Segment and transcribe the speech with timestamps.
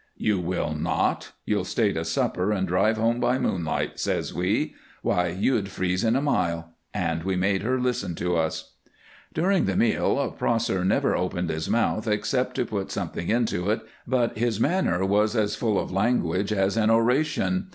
[0.17, 1.31] "You will not.
[1.45, 4.73] You'll stay to supper and drive home by moonlight," says we.
[5.03, 8.71] "Why, you'd freeze in a mile!" And we made her listen to us.
[9.31, 14.35] During the meal Prosser never opened his mouth except to put something into it, but
[14.35, 17.69] his manner was as full of language as an oration.